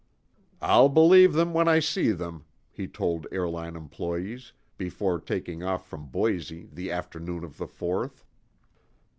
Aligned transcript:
"I'll 0.63 0.89
believe 0.89 1.33
them 1.33 1.53
when 1.53 1.67
I 1.67 1.77
see 1.77 2.11
them," 2.11 2.45
he 2.71 2.87
told 2.87 3.27
airline 3.31 3.75
employees, 3.75 4.51
before 4.75 5.19
taking 5.19 5.61
off 5.61 5.87
from 5.87 6.07
Boise 6.07 6.67
the 6.73 6.89
afternoon 6.89 7.43
of 7.43 7.57
the 7.57 7.67
Fourth. 7.67 8.25